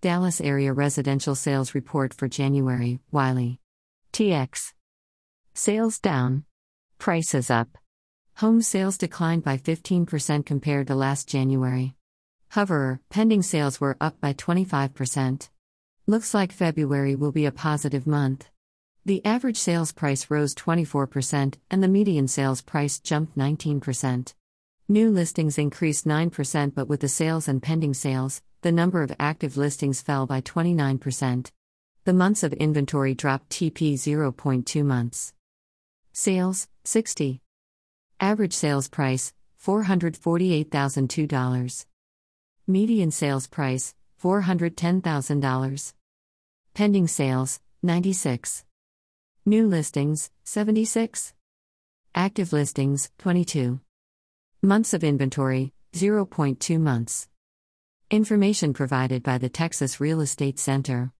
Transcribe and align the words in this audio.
Dallas 0.00 0.40
Area 0.40 0.72
Residential 0.72 1.34
Sales 1.34 1.74
Report 1.74 2.14
for 2.14 2.28
January, 2.28 3.00
Wylie. 3.10 3.58
TX. 4.12 4.72
Sales 5.54 5.98
down. 5.98 6.44
Prices 6.98 7.50
up. 7.50 7.76
Home 8.36 8.62
sales 8.62 8.96
declined 8.96 9.42
by 9.42 9.56
15% 9.56 10.46
compared 10.46 10.86
to 10.86 10.94
last 10.94 11.28
January. 11.28 11.96
However, 12.50 13.00
pending 13.10 13.42
sales 13.42 13.80
were 13.80 13.96
up 14.00 14.20
by 14.20 14.34
25%. 14.34 15.48
Looks 16.06 16.32
like 16.32 16.52
February 16.52 17.16
will 17.16 17.32
be 17.32 17.46
a 17.46 17.50
positive 17.50 18.06
month. 18.06 18.48
The 19.04 19.24
average 19.24 19.56
sales 19.56 19.90
price 19.90 20.30
rose 20.30 20.54
24%, 20.54 21.54
and 21.72 21.82
the 21.82 21.88
median 21.88 22.28
sales 22.28 22.62
price 22.62 23.00
jumped 23.00 23.36
19%. 23.36 24.32
New 24.88 25.10
listings 25.10 25.58
increased 25.58 26.06
9%, 26.06 26.74
but 26.76 26.88
with 26.88 27.00
the 27.00 27.08
sales 27.08 27.48
and 27.48 27.60
pending 27.60 27.94
sales, 27.94 28.42
the 28.62 28.72
number 28.72 29.02
of 29.02 29.14
active 29.20 29.56
listings 29.56 30.02
fell 30.02 30.26
by 30.26 30.40
29%. 30.40 31.52
The 32.04 32.12
months 32.12 32.42
of 32.42 32.52
inventory 32.54 33.14
dropped 33.14 33.50
TP 33.50 33.94
0.2 33.94 34.84
months. 34.84 35.32
Sales 36.12 36.66
60. 36.84 37.40
Average 38.18 38.52
sales 38.52 38.88
price 38.88 39.32
$448,002. 39.64 41.86
Median 42.66 43.10
sales 43.10 43.46
price 43.46 43.94
$410,000. 44.22 45.92
Pending 46.74 47.06
sales 47.06 47.60
96. 47.82 48.64
New 49.46 49.66
listings 49.68 50.30
76. 50.44 51.32
Active 52.14 52.52
listings 52.52 53.10
22. 53.18 53.80
Months 54.62 54.92
of 54.92 55.02
inventory 55.04 55.72
0.2 55.92 56.80
months. 56.80 57.28
Information 58.10 58.72
provided 58.72 59.22
by 59.22 59.36
the 59.36 59.50
Texas 59.50 60.00
Real 60.00 60.22
Estate 60.22 60.58
Center. 60.58 61.12